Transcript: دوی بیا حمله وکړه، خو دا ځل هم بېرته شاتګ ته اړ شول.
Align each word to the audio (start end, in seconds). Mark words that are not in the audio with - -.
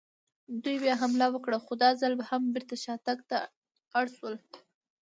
دوی 0.63 0.75
بیا 0.83 0.95
حمله 1.01 1.27
وکړه، 1.31 1.57
خو 1.65 1.73
دا 1.83 1.89
ځل 2.01 2.13
هم 2.29 2.43
بېرته 2.53 2.75
شاتګ 2.83 3.19
ته 3.29 3.37
اړ 3.97 4.05
شول. 4.15 4.35